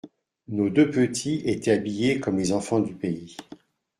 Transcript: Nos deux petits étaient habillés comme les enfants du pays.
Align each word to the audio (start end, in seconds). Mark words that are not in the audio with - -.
Nos 0.47 0.71
deux 0.71 0.89
petits 0.89 1.43
étaient 1.45 1.73
habillés 1.73 2.19
comme 2.19 2.39
les 2.39 2.53
enfants 2.53 2.79
du 2.79 2.95
pays. 2.95 3.37